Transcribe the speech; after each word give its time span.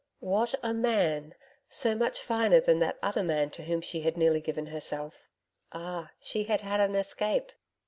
What 0.19 0.55
a 0.63 0.73
MAN! 0.73 1.35
So 1.69 1.93
much 1.93 2.21
finer 2.21 2.59
than 2.59 2.79
that 2.79 2.97
other 3.03 3.21
man 3.21 3.51
to 3.51 3.63
whom 3.65 3.81
she 3.81 4.01
had 4.01 4.17
nearly 4.17 4.41
given 4.41 4.65
herself! 4.65 5.19
Ah, 5.73 6.09
she 6.19 6.45
had 6.45 6.61
had 6.61 6.79
an 6.79 6.95
escape! 6.95 7.51